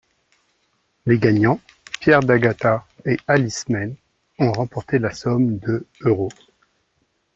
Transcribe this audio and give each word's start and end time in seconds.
Les 1.05 1.19
gagnants, 1.19 1.61
Pierre 1.99 2.21
d'Agata 2.21 2.87
et 3.05 3.19
Alice 3.27 3.69
Mayne, 3.69 3.93
ont 4.39 4.51
remporté 4.51 4.97
la 4.97 5.13
somme 5.13 5.59
de 5.59 5.85
euros. 5.99 6.31